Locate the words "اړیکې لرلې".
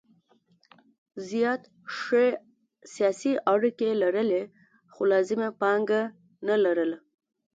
3.53-4.43